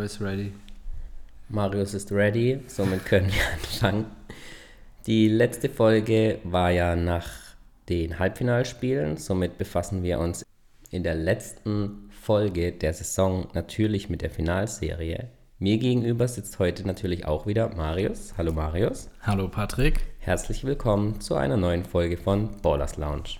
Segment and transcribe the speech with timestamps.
[0.00, 0.52] ist ready.
[1.48, 4.06] Marius ist ready, somit können wir anfangen.
[5.06, 7.28] Die letzte Folge war ja nach
[7.88, 10.44] den Halbfinalspielen, somit befassen wir uns
[10.90, 15.28] in der letzten Folge der Saison natürlich mit der Finalserie.
[15.58, 18.34] Mir gegenüber sitzt heute natürlich auch wieder Marius.
[18.38, 19.10] Hallo Marius.
[19.22, 20.00] Hallo Patrick.
[20.20, 23.38] Herzlich willkommen zu einer neuen Folge von Ballers Lounge.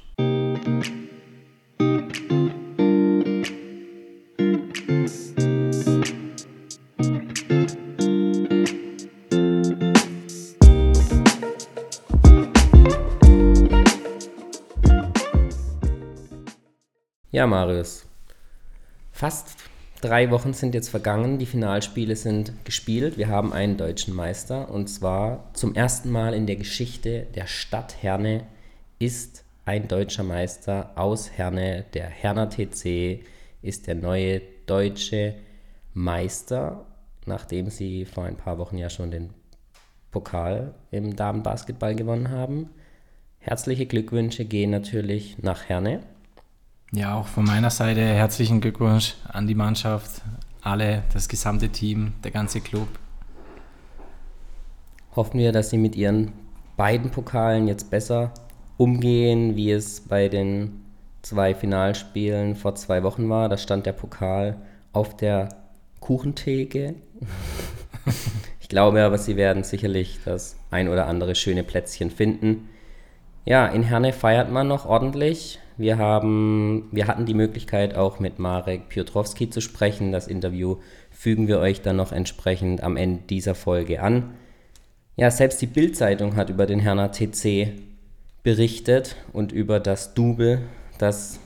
[17.38, 18.04] Ja, Marius.
[19.12, 19.58] Fast
[20.00, 21.38] drei Wochen sind jetzt vergangen.
[21.38, 23.16] Die Finalspiele sind gespielt.
[23.16, 24.68] Wir haben einen deutschen Meister.
[24.72, 28.42] Und zwar zum ersten Mal in der Geschichte der Stadt Herne
[28.98, 31.84] ist ein deutscher Meister aus Herne.
[31.94, 33.24] Der Herner TC
[33.62, 35.36] ist der neue deutsche
[35.94, 36.86] Meister,
[37.24, 39.30] nachdem sie vor ein paar Wochen ja schon den
[40.10, 42.70] Pokal im Damenbasketball gewonnen haben.
[43.38, 46.00] Herzliche Glückwünsche gehen natürlich nach Herne.
[46.90, 50.22] Ja, auch von meiner Seite herzlichen Glückwunsch an die Mannschaft,
[50.62, 52.88] alle, das gesamte Team, der ganze Club.
[55.14, 56.32] Hoffen wir, dass sie mit ihren
[56.78, 58.32] beiden Pokalen jetzt besser
[58.78, 60.80] umgehen, wie es bei den
[61.20, 63.50] zwei Finalspielen vor zwei Wochen war.
[63.50, 64.56] Da stand der Pokal
[64.94, 65.50] auf der
[66.00, 66.94] Kuchentheke.
[68.60, 72.70] ich glaube aber, sie werden sicherlich das ein oder andere schöne Plätzchen finden.
[73.44, 75.58] Ja, in Herne feiert man noch ordentlich.
[75.78, 80.10] Wir, haben, wir hatten die Möglichkeit, auch mit Marek Piotrowski zu sprechen.
[80.10, 80.78] Das Interview
[81.10, 84.34] fügen wir euch dann noch entsprechend am Ende dieser Folge an.
[85.16, 87.74] Ja, selbst die Bild-Zeitung hat über den Herner TC
[88.42, 90.62] berichtet und über das Double,
[90.98, 91.38] das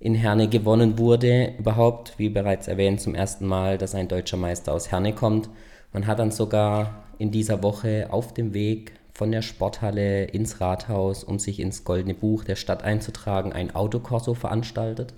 [0.00, 1.54] in Herne gewonnen wurde.
[1.56, 5.48] Überhaupt, wie bereits erwähnt, zum ersten Mal, dass ein deutscher Meister aus Herne kommt.
[5.92, 11.22] Man hat dann sogar in dieser Woche auf dem Weg von der Sporthalle ins Rathaus,
[11.22, 15.14] um sich ins Goldene Buch der Stadt einzutragen, ein Autokorso veranstaltet.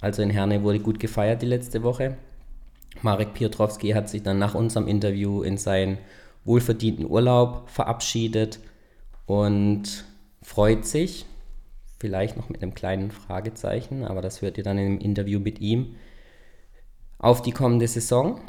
[0.00, 2.16] Also in Herne wurde gut gefeiert die letzte Woche.
[3.02, 5.98] Marek Piotrowski hat sich dann nach unserem Interview in seinen
[6.44, 8.60] wohlverdienten Urlaub verabschiedet
[9.26, 10.04] und
[10.42, 11.26] freut sich,
[11.98, 15.96] vielleicht noch mit einem kleinen Fragezeichen, aber das hört ihr dann im Interview mit ihm,
[17.18, 18.40] auf die kommende Saison.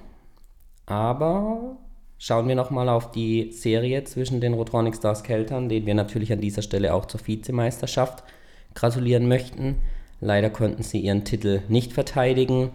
[0.85, 1.77] Aber
[2.19, 6.41] Schauen wir nochmal auf die Serie zwischen den Rotronic Stars Keltern, denen wir natürlich an
[6.41, 8.23] dieser Stelle auch zur Vizemeisterschaft
[8.73, 9.75] gratulieren möchten.
[10.19, 12.71] Leider konnten sie ihren Titel nicht verteidigen,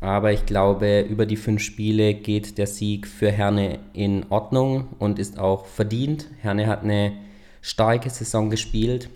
[0.00, 5.18] aber ich glaube, über die fünf Spiele geht der Sieg für Herne in Ordnung und
[5.18, 6.28] ist auch verdient.
[6.40, 7.12] Herne hat eine
[7.60, 9.10] starke Saison gespielt.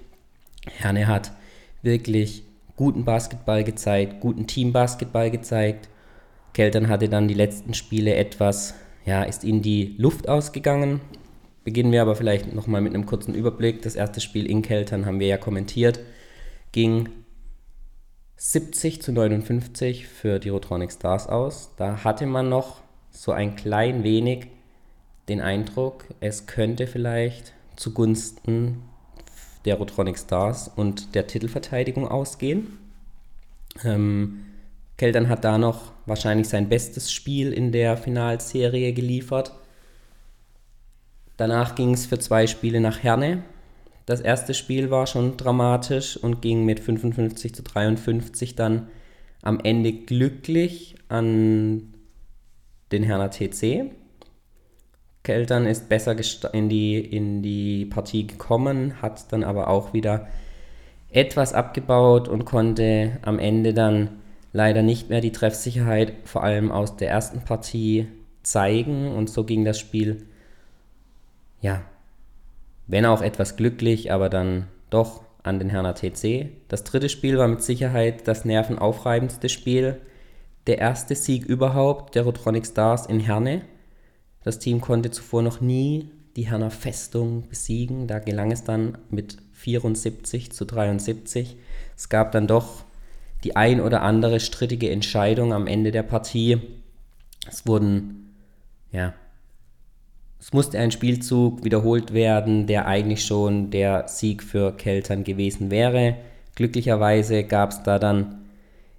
[0.66, 1.32] Herne hat
[1.81, 2.43] wirklich
[2.77, 5.88] guten Basketball gezeigt, guten Teambasketball gezeigt.
[6.53, 11.00] Keltern hatte dann die letzten Spiele etwas ja, ist ihnen die Luft ausgegangen.
[11.64, 13.82] Beginnen wir aber vielleicht nochmal mit einem kurzen Überblick.
[13.82, 16.00] Das erste Spiel in Keltern haben wir ja kommentiert.
[16.72, 17.08] Ging
[18.36, 21.70] 70 zu 59 für die Rotronic Stars aus.
[21.76, 22.80] Da hatte man noch
[23.10, 24.48] so ein klein wenig
[25.28, 28.82] den Eindruck, es könnte vielleicht zugunsten
[29.64, 32.78] der Rotronic Stars und der Titelverteidigung ausgehen.
[33.84, 34.44] Ähm,
[34.96, 39.52] Keltern hat da noch wahrscheinlich sein bestes Spiel in der Finalserie geliefert.
[41.36, 43.42] Danach ging es für zwei Spiele nach Herne.
[44.06, 48.88] Das erste Spiel war schon dramatisch und ging mit 55 zu 53 dann
[49.42, 51.94] am Ende glücklich an
[52.90, 53.90] den Herner TC.
[55.22, 56.16] Keltern ist besser
[56.52, 60.26] in die, in die Partie gekommen, hat dann aber auch wieder
[61.10, 64.22] etwas abgebaut und konnte am Ende dann
[64.52, 68.08] leider nicht mehr die Treffsicherheit, vor allem aus der ersten Partie,
[68.42, 69.12] zeigen.
[69.12, 70.26] Und so ging das Spiel,
[71.60, 71.82] ja,
[72.86, 76.48] wenn auch etwas glücklich, aber dann doch an den Herner TC.
[76.68, 80.00] Das dritte Spiel war mit Sicherheit das nervenaufreibendste Spiel.
[80.66, 83.62] Der erste Sieg überhaupt der Rotronic Stars in Herne.
[84.44, 88.06] Das Team konnte zuvor noch nie die Herner Festung besiegen.
[88.06, 91.56] Da gelang es dann mit 74 zu 73.
[91.96, 92.84] Es gab dann doch
[93.44, 96.59] die ein oder andere strittige Entscheidung am Ende der Partie.
[97.49, 98.35] Es wurden,
[98.93, 99.15] ja,
[100.43, 106.17] es musste ein Spielzug wiederholt werden, der eigentlich schon der Sieg für Keltern gewesen wäre.
[106.56, 108.43] Glücklicherweise gab es da dann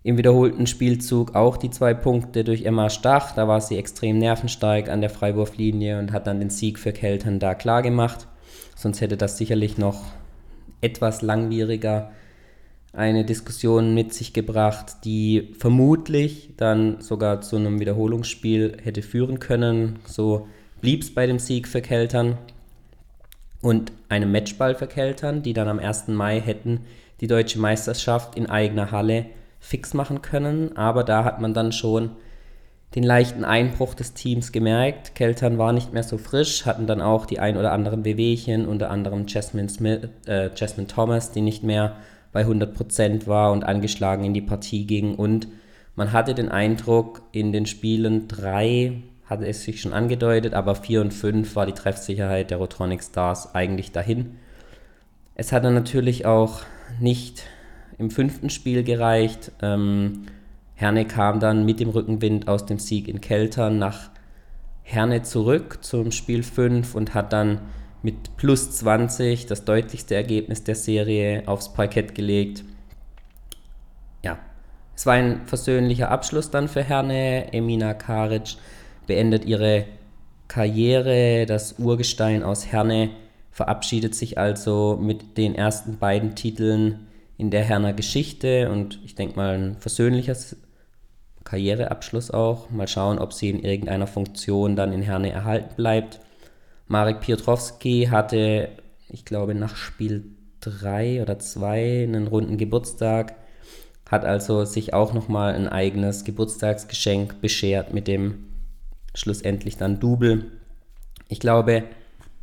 [0.04, 3.34] im wiederholten Spielzug auch die zwei Punkte durch Emma Stach.
[3.36, 7.40] Da war sie extrem nervenstark an der Freiwurflinie und hat dann den Sieg für Keltern
[7.40, 8.28] da klar gemacht.
[8.76, 10.02] Sonst hätte das sicherlich noch
[10.82, 12.12] etwas langwieriger
[12.94, 20.00] eine Diskussion mit sich gebracht, die vermutlich dann sogar zu einem Wiederholungsspiel hätte führen können.
[20.06, 20.48] So
[20.80, 22.38] blieb es bei dem Sieg für Keltern
[23.62, 26.10] und einem Matchball für Keltern, die dann am 1.
[26.10, 26.82] Mai hätten
[27.20, 29.26] die deutsche Meisterschaft in eigener Halle
[29.60, 30.78] fix machen können.
[30.78, 32.12] Aber da hat man dann schon
[32.94, 35.16] den leichten Einbruch des Teams gemerkt.
[35.16, 38.92] Keltern war nicht mehr so frisch, hatten dann auch die ein oder anderen Wehwehchen, unter
[38.92, 41.96] anderem Jasmine, Smith, äh, Jasmine Thomas, die nicht mehr
[42.34, 45.16] bei 100% war und angeschlagen in die Partie ging.
[45.16, 45.48] Und
[45.96, 51.00] man hatte den Eindruck, in den Spielen 3 hatte es sich schon angedeutet, aber 4
[51.02, 54.36] und 5 war die Treffsicherheit der Rotronic Stars eigentlich dahin.
[55.36, 56.62] Es hat dann natürlich auch
[57.00, 57.44] nicht
[57.98, 59.52] im fünften Spiel gereicht.
[59.62, 60.24] Ähm,
[60.76, 64.10] Herne kam dann mit dem Rückenwind aus dem Sieg in Keltern nach
[64.82, 67.60] Herne zurück zum Spiel 5 und hat dann
[68.04, 72.64] mit plus 20 das deutlichste Ergebnis der Serie aufs Parkett gelegt.
[74.24, 74.38] Ja,
[74.96, 77.52] es war ein versöhnlicher Abschluss dann für Herne.
[77.54, 78.58] Emina Karic
[79.08, 79.86] beendet ihre
[80.48, 81.46] Karriere.
[81.48, 83.10] Das Urgestein aus Herne
[83.52, 87.08] verabschiedet sich also mit den ersten beiden Titeln
[87.38, 90.36] in der Herner Geschichte und ich denke mal ein versöhnlicher
[91.44, 92.70] Karriereabschluss auch.
[92.70, 96.20] Mal schauen, ob sie in irgendeiner Funktion dann in Herne erhalten bleibt.
[96.88, 98.70] Marek Piotrowski hatte,
[99.10, 100.26] ich glaube, nach Spiel
[100.62, 103.36] 3 oder 2 einen runden Geburtstag,
[104.10, 108.46] hat also sich auch nochmal ein eigenes Geburtstagsgeschenk beschert mit dem
[109.16, 110.52] schlussendlich dann Double.
[111.30, 111.84] Ich glaube,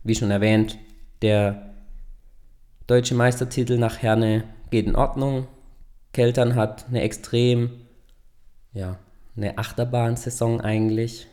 [0.03, 0.79] wie schon erwähnt,
[1.23, 1.75] der
[2.87, 5.47] deutsche Meistertitel nach Herne geht in Ordnung.
[6.13, 7.71] Keltern hat eine extrem,
[8.73, 8.99] ja,
[9.37, 11.27] eine Achterbahn-Saison eigentlich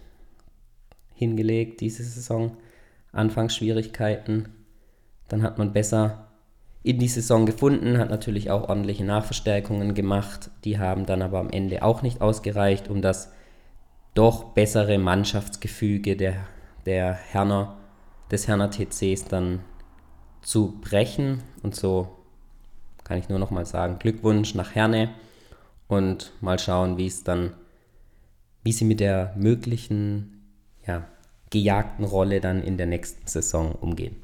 [1.15, 2.57] hingelegt diese Saison.
[3.11, 4.49] Anfangsschwierigkeiten.
[5.27, 6.27] Dann hat man besser
[6.83, 10.51] in die Saison gefunden, hat natürlich auch ordentliche Nachverstärkungen gemacht.
[10.63, 13.31] Die haben dann aber am Ende auch nicht ausgereicht, um das
[14.13, 16.35] doch bessere Mannschaftsgefüge der,
[16.85, 17.75] der Herner,
[18.31, 19.59] des Herner TCs dann
[20.41, 21.43] zu brechen.
[21.61, 22.17] Und so
[23.03, 25.09] kann ich nur noch mal sagen, Glückwunsch nach Herne
[25.87, 27.53] und mal schauen, wie es dann,
[28.63, 30.41] wie sie mit der möglichen
[30.85, 31.05] ja,
[31.49, 34.15] gejagten Rolle dann in der nächsten Saison umgehen.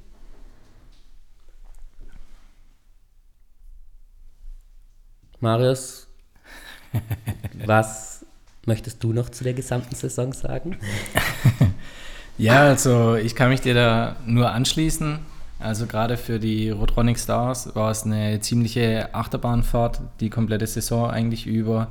[5.40, 6.08] Marius,
[7.66, 8.26] was
[8.66, 10.78] möchtest du noch zu der gesamten Saison sagen?
[12.38, 15.20] ja, also ich kann mich dir da nur anschließen.
[15.60, 21.46] Also gerade für die Rotronic Stars war es eine ziemliche Achterbahnfahrt, die komplette Saison eigentlich
[21.46, 21.90] über.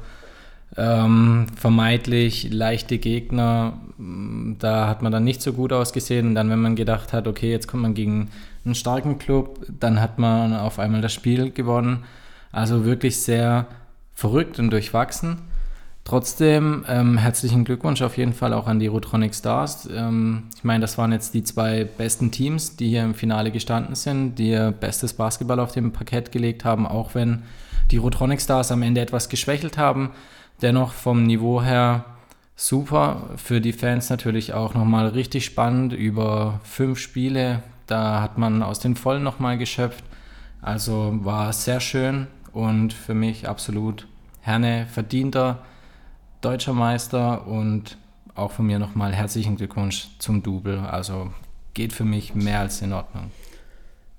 [0.74, 6.28] Ähm, vermeintlich leichte Gegner, mm, da hat man dann nicht so gut ausgesehen.
[6.28, 8.30] Und dann, wenn man gedacht hat, okay, jetzt kommt man gegen
[8.64, 12.04] einen starken Club, dann hat man auf einmal das Spiel gewonnen.
[12.52, 13.66] Also wirklich sehr
[14.14, 15.38] verrückt und durchwachsen.
[16.04, 19.88] Trotzdem ähm, herzlichen Glückwunsch auf jeden Fall auch an die Rotronic Stars.
[19.94, 23.94] Ähm, ich meine, das waren jetzt die zwei besten Teams, die hier im Finale gestanden
[23.94, 27.42] sind, die ihr bestes Basketball auf dem Parkett gelegt haben, auch wenn
[27.90, 30.10] die Rotronic Stars am Ende etwas geschwächelt haben
[30.62, 32.04] dennoch vom Niveau her
[32.56, 33.30] super.
[33.36, 35.92] Für die Fans natürlich auch nochmal richtig spannend.
[35.92, 40.04] Über fünf Spiele, da hat man aus den Vollen nochmal geschöpft.
[40.60, 44.06] Also war sehr schön und für mich absolut
[44.40, 45.58] Herne verdienter
[46.42, 47.96] deutscher Meister und
[48.34, 50.78] auch von mir nochmal herzlichen Glückwunsch zum Double.
[50.78, 51.32] Also
[51.74, 53.30] geht für mich mehr als in Ordnung.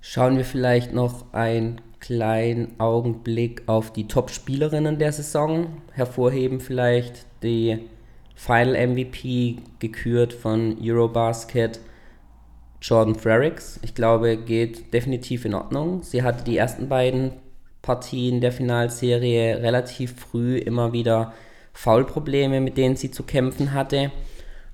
[0.00, 5.78] Schauen wir vielleicht noch ein kleinen Augenblick auf die Top-Spielerinnen der Saison.
[5.92, 7.78] Hervorheben vielleicht die
[8.34, 11.80] Final MVP, gekürt von Eurobasket,
[12.82, 13.80] Jordan Frericks.
[13.82, 16.02] Ich glaube, geht definitiv in Ordnung.
[16.02, 17.32] Sie hatte die ersten beiden
[17.80, 21.32] Partien der Finalserie relativ früh immer wieder
[21.72, 24.12] Foulprobleme, mit denen sie zu kämpfen hatte.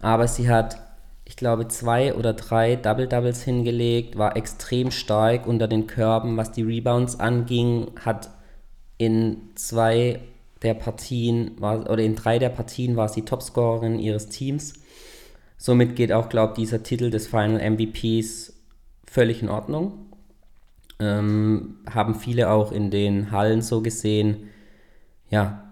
[0.00, 0.80] Aber sie hat
[1.30, 6.64] ich glaube, zwei oder drei Double-Doubles hingelegt, war extrem stark unter den Körben, was die
[6.64, 8.30] Rebounds anging, hat
[8.99, 10.18] in zwei
[10.62, 14.75] der Partien, war, oder in drei der Partien war sie Topscorerin ihres Teams.
[15.56, 18.52] Somit geht auch, glaube ich, dieser Titel des Final MVPs
[19.06, 20.06] völlig in Ordnung.
[20.99, 24.49] Ähm, haben viele auch in den Hallen so gesehen.
[25.28, 25.70] Ja,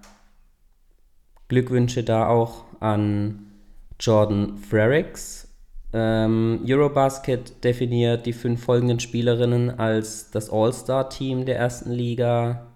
[1.48, 3.50] Glückwünsche da auch an
[3.98, 5.48] Jordan Frericks,
[5.92, 12.66] ähm, Eurobasket definiert die fünf folgenden Spielerinnen als das All-Star-Team der ersten Liga.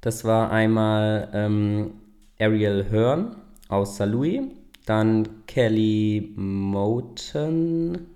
[0.00, 1.92] Das war einmal ähm,
[2.40, 3.36] Ariel Hearn
[3.68, 4.06] aus St.
[4.06, 4.42] Louis,
[4.86, 8.06] dann Kelly Moten.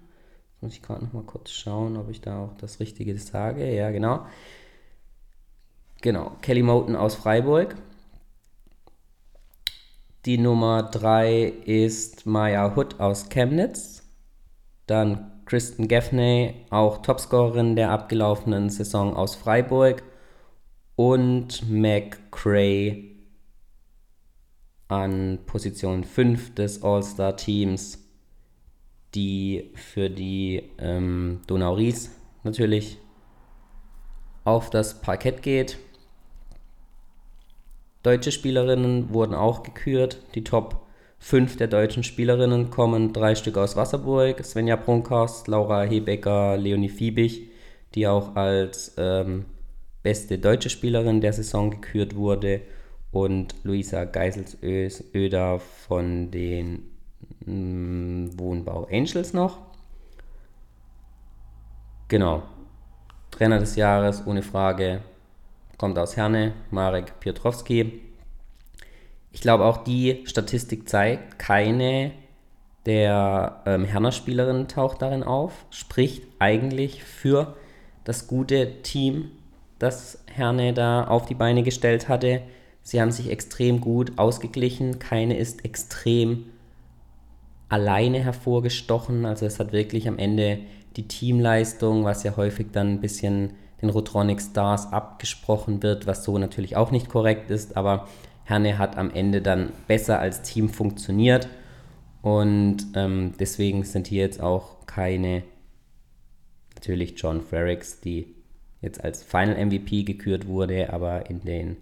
[0.61, 3.73] Muss ich gerade noch mal kurz schauen, ob ich da auch das Richtige sage.
[3.73, 4.27] Ja, genau.
[6.01, 7.77] Genau, Kelly Moten aus Freiburg.
[10.25, 14.04] Die Nummer 3 ist Maya Hood aus Chemnitz.
[14.87, 20.03] Dann Kristen Gaffney, auch Topscorerin der abgelaufenen Saison aus Freiburg.
[20.97, 23.15] Und Mac Cray
[24.89, 27.99] an Position 5 des All-Star-Teams,
[29.15, 32.11] die für die ähm, Donau Ries
[32.43, 32.99] natürlich
[34.45, 35.79] auf das Parkett geht.
[38.03, 40.21] Deutsche Spielerinnen wurden auch gekürt.
[40.35, 40.84] Die Top
[41.25, 44.45] 5 der deutschen Spielerinnen kommen drei Stück aus Wasserburg.
[44.45, 47.49] Svenja Brunkhorst, Laura Hebecker, Leonie Fiebig,
[47.95, 49.47] die auch als ähm,
[50.03, 52.61] beste deutsche Spielerin der Saison gekürt wurde.
[53.11, 56.91] Und Luisa Geiselsöder von den
[57.47, 59.61] mh, mm, Wohnbau Angels noch.
[62.09, 62.43] Genau.
[63.31, 65.01] Trainer des Jahres, ohne Frage,
[65.79, 68.04] kommt aus Herne, Marek Piotrowski.
[69.35, 72.13] Ich glaube, auch die Statistik zeigt, keine
[72.87, 77.57] der ähm, Herner-Spielerinnen taucht darin auf, spricht eigentlich für
[78.05, 79.33] das gute Team,
[79.81, 82.43] das Herne da auf die Beine gestellt hatte.
[82.83, 86.45] Sie haben sich extrem gut ausgeglichen, keine ist extrem
[87.69, 90.61] alleine hervorgestochen, also es hat wirklich am Ende
[90.95, 96.39] die Teamleistung, was ja häufig dann ein bisschen den Rotronic Stars abgesprochen wird, was so
[96.39, 98.07] natürlich auch nicht korrekt ist, aber
[98.45, 101.49] Herne hat am Ende dann besser als Team funktioniert
[102.23, 105.43] und ähm, deswegen sind hier jetzt auch keine,
[106.75, 108.35] natürlich John Frericks, die
[108.81, 111.77] jetzt als Final MVP gekürt wurde, aber in den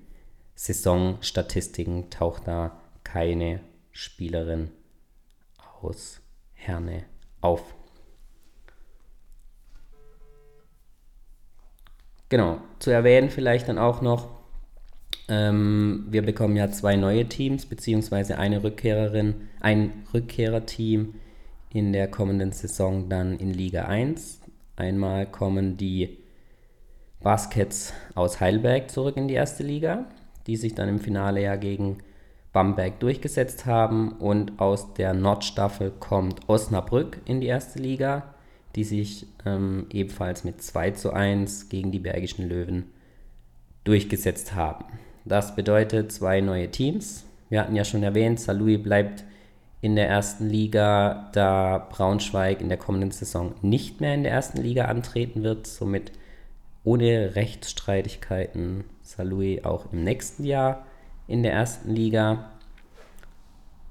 [0.55, 4.71] Saisonstatistiken taucht da keine Spielerin
[5.81, 6.21] aus
[6.55, 7.05] Herne
[7.41, 7.75] auf.
[12.29, 14.42] Genau, zu erwähnen vielleicht dann auch noch,
[15.33, 21.15] ähm, wir bekommen ja zwei neue Teams, beziehungsweise eine Rückkehrerin, ein Rückkehrerteam
[21.73, 24.41] in der kommenden Saison dann in Liga 1.
[24.77, 26.19] Einmal kommen die
[27.23, 30.07] Baskets aus Heidelberg zurück in die erste Liga,
[30.47, 31.99] die sich dann im Finale ja gegen
[32.53, 34.13] Bamberg durchgesetzt haben.
[34.13, 38.33] Und aus der Nordstaffel kommt Osnabrück in die erste Liga
[38.75, 42.85] die sich ähm, ebenfalls mit 2 zu 1 gegen die Bergischen Löwen
[43.85, 44.85] durchgesetzt haben.
[45.25, 47.25] Das bedeutet zwei neue Teams.
[47.49, 49.25] Wir hatten ja schon erwähnt, Salui bleibt
[49.81, 54.63] in der ersten Liga, da Braunschweig in der kommenden Saison nicht mehr in der ersten
[54.63, 56.13] Liga antreten wird, somit
[56.85, 60.87] ohne Rechtsstreitigkeiten Salui auch im nächsten Jahr
[61.27, 62.51] in der ersten Liga.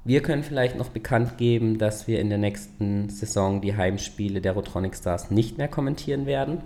[0.03, 4.53] Wir können vielleicht noch bekannt geben, dass wir in der nächsten Saison die Heimspiele der
[4.53, 6.61] Rotronic Stars nicht mehr kommentieren werden.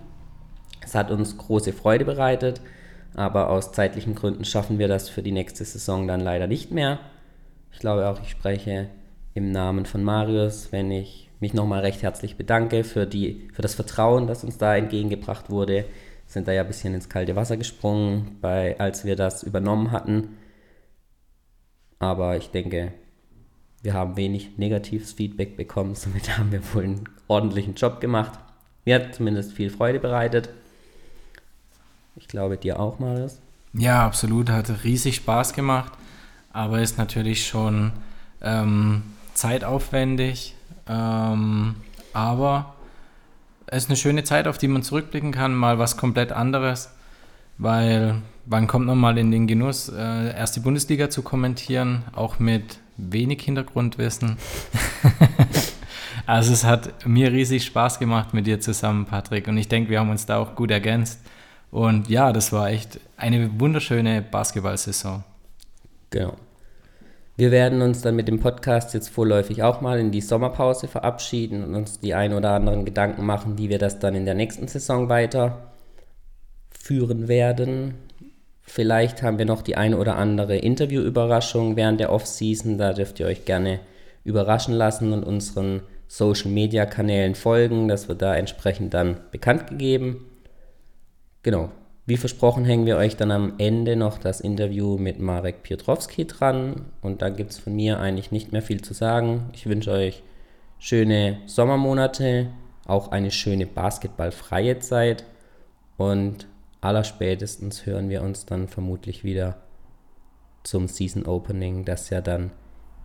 [0.82, 2.62] Es hat uns große Freude bereitet,
[3.16, 7.00] aber aus zeitlichen Gründen schaffen wir das für die nächste Saison dann leider nicht mehr.
[7.72, 8.90] Ich glaube auch, ich spreche
[9.34, 13.76] im Namen von Marius, wenn ich mich nochmal recht herzlich bedanke für, die, für das
[13.76, 15.86] Vertrauen, das uns da entgegengebracht wurde.
[16.26, 20.38] Sind da ja ein bisschen ins kalte Wasser gesprungen, bei, als wir das übernommen hatten.
[22.00, 22.94] Aber ich denke,
[23.82, 28.40] wir haben wenig negatives Feedback bekommen, somit haben wir wohl einen ordentlichen Job gemacht.
[28.86, 30.50] Mir hat zumindest viel Freude bereitet.
[32.16, 33.40] Ich glaube, dir auch, Marius.
[33.74, 34.50] Ja, absolut.
[34.50, 35.92] Hat riesig Spaß gemacht,
[36.54, 37.92] aber ist natürlich schon
[38.42, 39.04] ähm,
[39.34, 40.56] zeitaufwendig.
[40.88, 41.76] Ähm,
[42.14, 42.76] aber
[43.68, 45.54] es ist eine schöne Zeit, auf die man zurückblicken kann.
[45.54, 46.90] Mal was komplett anderes,
[47.58, 52.40] weil wann kommt man mal in den Genuss, äh, erst die Bundesliga zu kommentieren, auch
[52.40, 54.38] mit wenig Hintergrundwissen.
[56.26, 59.48] also es hat mir riesig Spaß gemacht mit dir zusammen, Patrick.
[59.48, 61.20] Und ich denke, wir haben uns da auch gut ergänzt.
[61.76, 65.26] Und ja, das war echt eine wunderschöne Basketballsaison.
[66.10, 66.36] Genau.
[67.36, 71.66] Wir werden uns dann mit dem Podcast jetzt vorläufig auch mal in die Sommerpause verabschieden
[71.66, 74.70] und uns die ein oder anderen Gedanken machen, wie wir das dann in der nächsten
[74.70, 75.68] Saison weiterführen
[77.28, 77.96] werden.
[78.62, 82.78] Vielleicht haben wir noch die eine oder andere Interviewüberraschung während der Off-Season.
[82.78, 83.82] Da dürft ihr euch gerne
[84.24, 87.90] überraschen lassen und unseren Social-Media-Kanälen folgen.
[87.90, 90.26] Das wird da entsprechend dann bekannt gegeben.
[91.46, 91.70] Genau.
[92.08, 96.88] Wie versprochen hängen wir euch dann am Ende noch das Interview mit Marek Piotrowski dran.
[97.04, 99.52] Und da gibt es von mir eigentlich nicht mehr viel zu sagen.
[99.54, 100.24] Ich wünsche euch
[100.80, 102.48] schöne Sommermonate,
[102.88, 105.24] auch eine schöne basketballfreie Zeit
[105.98, 106.48] und
[106.82, 109.58] allerspätestens hören wir uns dann vermutlich wieder
[110.64, 112.50] zum Season Opening, das ja dann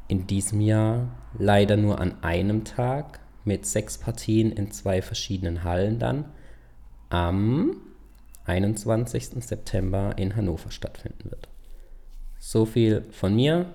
[0.09, 5.99] in diesem Jahr leider nur an einem Tag mit sechs Partien in zwei verschiedenen Hallen
[5.99, 6.25] dann
[7.11, 7.76] am
[8.47, 9.44] 21.
[9.44, 11.49] September in Hannover stattfinden wird.
[12.38, 13.66] So viel von mir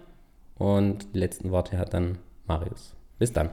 [0.58, 2.18] und die letzten Worte hat dann
[2.48, 2.94] Marius.
[3.20, 3.50] Bis dann.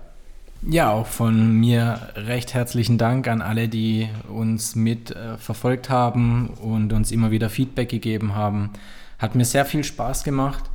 [0.69, 6.51] Ja, auch von mir recht herzlichen Dank an alle, die uns mit äh, verfolgt haben
[6.61, 8.71] und uns immer wieder Feedback gegeben haben.
[9.19, 10.71] Hat mir sehr viel Spaß gemacht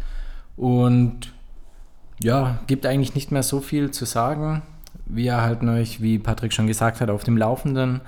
[0.58, 1.32] und
[2.20, 4.62] ja, gibt eigentlich nicht mehr so viel zu sagen.
[5.06, 8.02] Wir halten euch, wie Patrick schon gesagt hat, auf dem Laufenden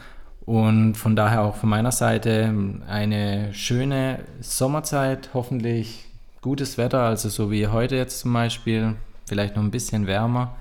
[0.50, 2.54] und von daher auch von meiner Seite
[2.88, 6.06] eine schöne Sommerzeit, hoffentlich
[6.42, 8.96] gutes Wetter, also so wie heute jetzt zum Beispiel,
[9.28, 10.56] vielleicht noch ein bisschen wärmer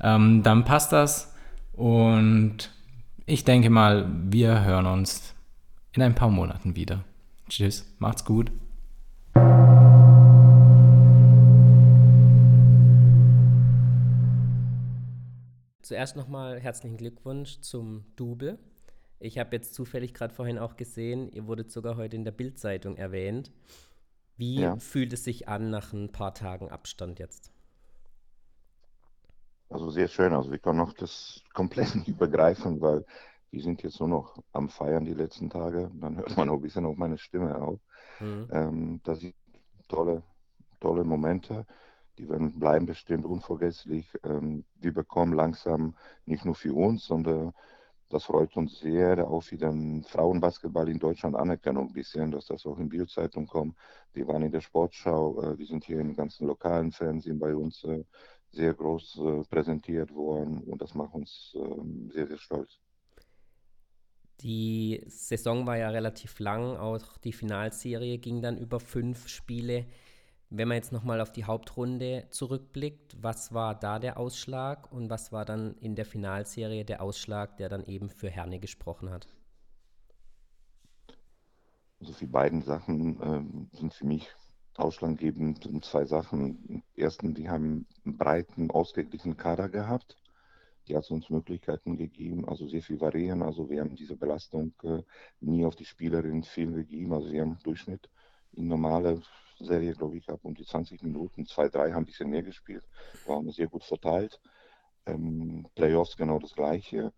[0.00, 1.34] ähm, dann passt das.
[1.72, 2.70] Und
[3.26, 5.34] ich denke mal, wir hören uns
[5.92, 7.04] in ein paar Monaten wieder.
[7.48, 8.52] Tschüss, macht's gut.
[15.82, 18.58] Zuerst nochmal herzlichen Glückwunsch zum Double.
[19.20, 22.96] Ich habe jetzt zufällig gerade vorhin auch gesehen, ihr wurdet sogar heute in der Bildzeitung
[22.96, 23.50] erwähnt.
[24.36, 24.76] Wie ja.
[24.76, 27.52] fühlt es sich an nach ein paar Tagen Abstand jetzt?
[29.68, 30.32] Also sehr schön.
[30.32, 33.04] Also wir können noch das komplett nicht übergreifen, weil
[33.50, 35.90] wir sind jetzt nur noch am Feiern die letzten Tage.
[35.94, 37.80] Dann hört man auch ein bisschen auf meine Stimme auf.
[38.20, 38.48] Mhm.
[38.52, 39.34] Ähm, das sind
[39.88, 40.22] tolle,
[40.80, 41.66] tolle Momente.
[42.18, 44.06] Die werden bleiben bestimmt unvergesslich.
[44.22, 45.96] Ähm, wir bekommen langsam
[46.26, 47.52] nicht nur für uns, sondern
[48.10, 52.78] das freut uns sehr, auch wieder ein Frauenbasketball in Deutschland Anerkennung bisschen, dass das auch
[52.78, 53.76] in Bildzeitung kommt.
[54.12, 57.84] Wir waren in der Sportschau, äh, wir sind hier im ganzen lokalen Fernsehen bei uns
[57.84, 58.04] äh,
[58.50, 62.78] sehr groß äh, präsentiert worden und das macht uns äh, sehr, sehr stolz.
[64.40, 69.86] Die Saison war ja relativ lang, auch die Finalserie ging dann über fünf Spiele.
[70.50, 75.30] Wenn man jetzt nochmal auf die Hauptrunde zurückblickt, was war da der Ausschlag und was
[75.30, 79.28] war dann in der Finalserie der Ausschlag, der dann eben für Herne gesprochen hat?
[82.00, 84.28] Also die beiden Sachen ähm, sind für mich
[84.78, 86.82] ausschlaggebend sind zwei Sachen.
[86.94, 90.16] Erstens, die haben einen breiten, ausgeglichenen Kader gehabt.
[90.86, 93.42] Die hat uns Möglichkeiten gegeben, also sehr viel variieren.
[93.42, 95.02] Also wir haben diese Belastung äh,
[95.40, 97.12] nie auf die Spielerinnen viel gegeben.
[97.12, 98.08] Also wir haben im Durchschnitt
[98.52, 99.20] in normale
[99.64, 102.84] Serie, glaube ich, ab um die 20 Minuten, zwei, drei haben ein bisschen mehr gespielt,
[103.26, 104.40] waren sehr gut verteilt.
[105.06, 107.12] Ähm, Playoffs genau das gleiche.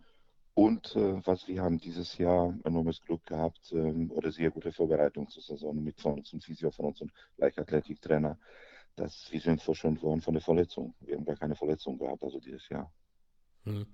[0.55, 5.29] Und äh, was wir haben dieses Jahr enormes Glück gehabt ähm, oder sehr gute Vorbereitung
[5.29, 8.39] zur Saison mit von uns und Physio von uns und Leichtathletiktrainer,
[8.97, 10.95] dass wir sind verschont worden von der Verletzung.
[11.01, 12.93] Wir haben gar keine Verletzung gehabt, also dieses Jahr.
[13.65, 13.87] Hm.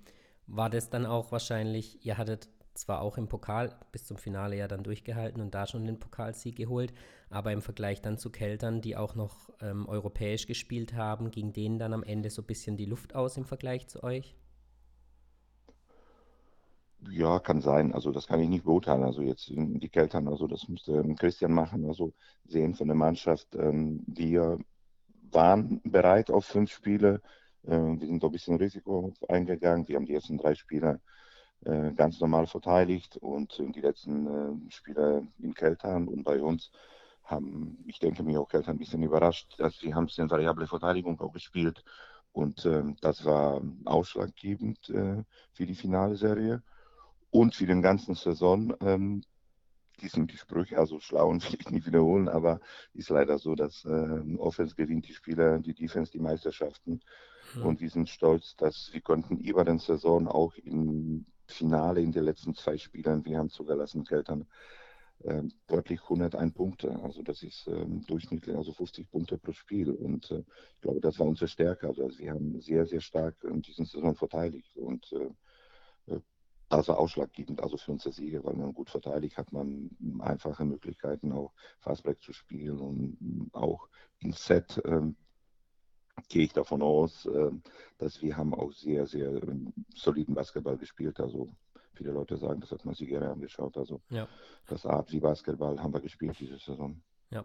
[0.46, 4.68] War das dann auch wahrscheinlich, ihr hattet zwar auch im Pokal bis zum Finale ja
[4.68, 6.92] dann durchgehalten und da schon den Pokalsieg geholt,
[7.30, 11.78] aber im Vergleich dann zu Keltern, die auch noch ähm, europäisch gespielt haben, ging denen
[11.78, 14.36] dann am Ende so ein bisschen die Luft aus im Vergleich zu euch?
[17.10, 17.92] Ja, kann sein.
[17.92, 19.04] Also das kann ich nicht beurteilen.
[19.04, 22.12] Also jetzt die Keltern, also das müsste ähm, Christian machen, also
[22.46, 23.54] sehen von der Mannschaft.
[23.54, 24.58] Ähm, wir
[25.30, 27.22] waren bereit auf fünf Spiele.
[27.64, 29.86] Äh, wir sind ein bisschen Risiko eingegangen.
[29.88, 31.00] Wir haben die ersten drei Spiele
[31.96, 36.70] ganz normal verteidigt und die letzten äh, Spiele in Keltern und bei uns
[37.24, 41.20] haben, ich denke mir auch Keltern ein bisschen überrascht, dass wir haben eine variable Verteidigung
[41.20, 41.82] auch gespielt
[42.32, 46.62] und ähm, das war ausschlaggebend für die finale Serie
[47.30, 48.74] und für den ganzen Saison.
[48.80, 49.22] Ähm,
[50.00, 52.60] die sind die Sprüche also schlau und will ich nicht wiederholen, aber
[52.92, 57.00] ist leider so, dass äh, Offense gewinnt die Spieler, die Defense die Meisterschaften.
[57.54, 57.62] Mhm.
[57.62, 62.24] Und wir sind stolz, dass wir konnten über den Saison auch im Finale in den
[62.24, 64.46] letzten zwei Spielen, wir haben zugelassen, Keltern,
[65.20, 66.98] äh, deutlich 101 Punkte.
[67.02, 69.90] Also das ist äh, durchschnittlich also 50 Punkte pro Spiel.
[69.90, 70.42] Und äh,
[70.74, 71.88] ich glaube, das war unsere Stärke.
[71.88, 74.76] Also, also wir haben sehr, sehr stark in dieser Saison verteidigt.
[74.76, 75.30] Und äh,
[76.68, 81.32] das war ausschlaggebend also für unsere Siege, weil man gut verteidigt hat, man einfache Möglichkeiten
[81.32, 85.16] auch Fastbreak zu spielen und auch im Set ähm,
[86.28, 87.50] gehe ich davon aus, äh,
[87.98, 91.20] dass wir haben auch sehr, sehr ähm, soliden Basketball gespielt.
[91.20, 91.48] Also
[91.94, 93.76] viele Leute sagen, das hat man sich gerne angeschaut.
[93.76, 94.28] Also ja.
[94.66, 97.00] das Art wie Basketball haben wir gespielt diese Saison.
[97.30, 97.44] Ja.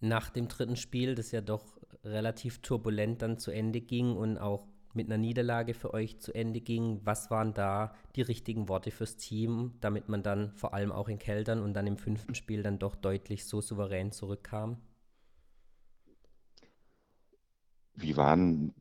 [0.00, 4.66] Nach dem dritten Spiel, das ja doch relativ turbulent dann zu Ende ging und auch
[4.92, 7.00] mit einer Niederlage für euch zu Ende ging.
[7.04, 11.18] Was waren da die richtigen Worte fürs Team, damit man dann vor allem auch in
[11.18, 14.78] Keltern und dann im fünften Spiel dann doch deutlich so souverän zurückkam?
[17.96, 18.74] Wir waren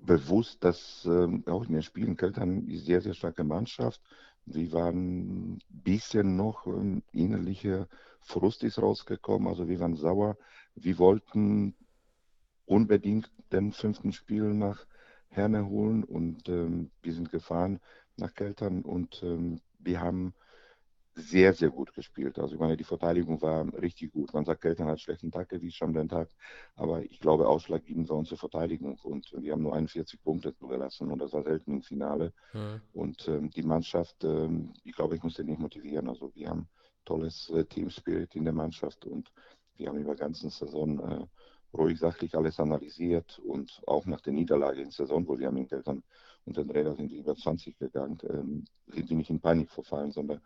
[0.00, 4.00] bewusst, dass äh, auch in den Spielen Keltern eine sehr, sehr starke Mannschaft.
[4.46, 7.86] Wir waren ein bisschen noch ähm, innerliche
[8.20, 10.36] Frust ist rausgekommen, also wir waren sauer.
[10.74, 11.74] Wir wollten
[12.66, 14.86] unbedingt den fünften Spiel nach
[15.28, 17.80] Herne holen und ähm, wir sind gefahren
[18.16, 20.34] nach Keltern und ähm, wir haben
[21.18, 22.38] sehr, sehr gut gespielt.
[22.38, 24.32] Also ich meine, die Verteidigung war richtig gut.
[24.32, 26.28] Man sagt, Keltern hat schlechten Tag erwischt am den Tag,
[26.76, 31.18] aber ich glaube, ausschlaggebend war unsere Verteidigung und wir haben nur 41 Punkte zugelassen und
[31.18, 32.32] das war selten im Finale.
[32.52, 32.80] Mhm.
[32.92, 36.08] Und ähm, die Mannschaft, ähm, ich glaube, ich muss den nicht motivieren.
[36.08, 36.68] Also wir haben
[37.04, 39.32] tolles äh, Team-Spirit in der Mannschaft und
[39.76, 41.26] wir haben über die ganze Saison äh,
[41.76, 45.56] ruhig sachlich alles analysiert und auch nach der Niederlage in der Saison, wo wir haben
[45.56, 46.02] in Keltern
[46.44, 50.40] und den Räder sind über 20 gegangen, ähm, sind wir nicht in Panik verfallen, sondern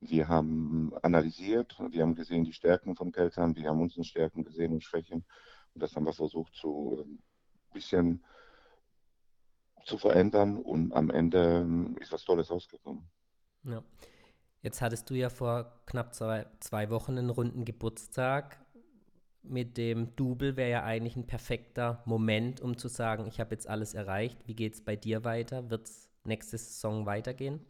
[0.00, 4.72] wir haben analysiert, wir haben gesehen die Stärken von Keltern, wir haben unsere Stärken gesehen
[4.72, 5.24] und Schwächen.
[5.74, 7.18] Und das haben wir versucht zu ein ähm,
[7.72, 8.24] bisschen
[9.84, 13.08] zu verändern und am Ende ähm, ist was Tolles rausgekommen.
[13.64, 13.82] Ja.
[14.62, 18.60] Jetzt hattest du ja vor knapp zwei, zwei Wochen einen runden Geburtstag.
[19.42, 23.66] Mit dem Double wäre ja eigentlich ein perfekter Moment, um zu sagen, ich habe jetzt
[23.68, 24.46] alles erreicht.
[24.46, 25.70] Wie geht es bei dir weiter?
[25.70, 27.64] Wird es nächste Saison weitergehen?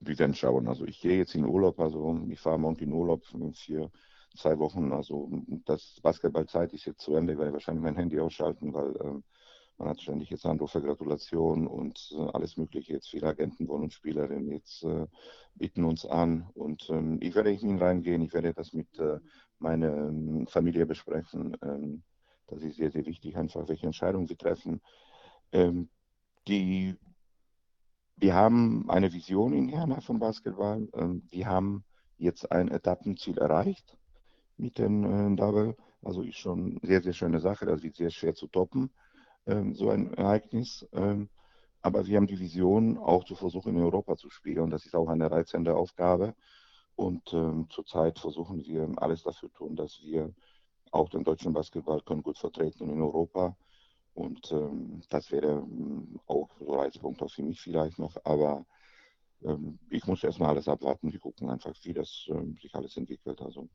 [0.00, 0.68] Wir werden schauen.
[0.68, 3.90] Also ich gehe jetzt in Urlaub, also ich fahre morgen in Urlaub für
[4.36, 4.92] zwei Wochen.
[4.92, 5.30] Also
[5.64, 7.32] das Basketballzeit ist jetzt zu Ende.
[7.32, 9.20] Ich werde wahrscheinlich mein Handy ausschalten, weil äh,
[9.78, 12.92] man hat ständig jetzt Anrufe, Gratulation und äh, alles Mögliche.
[12.92, 15.06] Jetzt viele Agenten wollen und Spielerinnen jetzt äh,
[15.54, 16.48] bieten uns an.
[16.54, 18.22] Und ähm, ich werde in ihn reingehen.
[18.22, 19.18] Ich werde das mit äh,
[19.58, 21.56] meiner ähm, Familie besprechen.
[21.62, 22.02] Ähm,
[22.46, 24.80] das ist sehr, sehr wichtig, einfach welche Entscheidungen wir treffen.
[25.52, 25.88] Ähm,
[26.46, 26.96] die
[28.16, 30.88] wir haben eine Vision in Herne vom Basketball.
[30.94, 31.84] Ähm, wir haben
[32.16, 33.96] jetzt ein Etappenziel erreicht
[34.56, 35.76] mit dem äh, Double.
[36.02, 37.66] Also ist schon eine sehr, sehr schöne Sache.
[37.66, 38.90] Das wird sehr schwer zu toppen,
[39.46, 40.86] ähm, so ein Ereignis.
[40.92, 41.28] Ähm,
[41.82, 44.70] aber wir haben die Vision, auch zu versuchen, in Europa zu spielen.
[44.70, 46.34] Das ist auch eine reizende Aufgabe.
[46.96, 47.28] Und
[47.70, 50.32] zurzeit versuchen wir alles dafür tun, dass wir
[50.92, 53.56] auch den deutschen Basketball können gut vertreten in Europa.
[54.14, 58.16] Und ähm, das wäre ähm, auch so Reizpunkt auch für mich vielleicht noch.
[58.24, 58.64] Aber
[59.42, 61.12] ähm, ich muss erstmal alles abwarten.
[61.12, 63.40] Wir gucken einfach, wie das ähm, sich alles entwickelt.
[63.42, 63.68] Also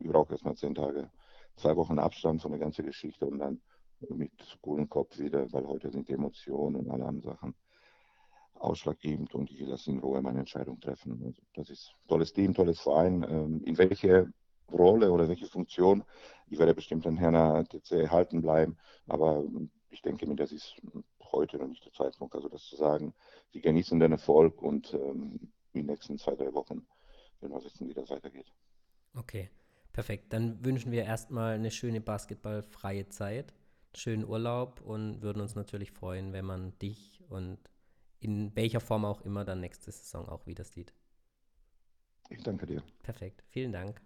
[0.00, 1.10] ich brauche erstmal zehn Tage,
[1.56, 3.60] zwei Wochen Abstand von der ganzen Geschichte und dann
[4.08, 7.54] mit coolen Kopf wieder, weil heute sind Emotionen und alle anderen Sachen
[8.54, 11.22] ausschlaggebend und ich das in Ruhe meine Entscheidung treffen.
[11.24, 13.24] Also das ist tolles Team, tolles Verein.
[13.28, 14.32] Ähm, in welche
[14.72, 16.02] Rolle oder welche Funktion,
[16.48, 18.76] ich werde bestimmt an Herrn TC erhalten bleiben,
[19.06, 19.44] aber
[19.94, 20.76] ich denke mir, das ist
[21.32, 23.14] heute noch nicht der Zeitpunkt, also das zu sagen.
[23.52, 26.86] Sie genießen den Erfolg und ähm, in den nächsten zwei, drei Wochen
[27.40, 28.52] werden wir wissen, wie das weitergeht.
[29.14, 29.50] Okay,
[29.92, 30.32] perfekt.
[30.32, 33.54] Dann wünschen wir erstmal eine schöne basketballfreie Zeit,
[33.94, 37.58] schönen Urlaub und würden uns natürlich freuen, wenn man dich und
[38.18, 40.92] in welcher Form auch immer dann nächste Saison auch wieder sieht.
[42.30, 42.82] Ich danke dir.
[43.02, 43.44] Perfekt.
[43.50, 44.00] Vielen Dank.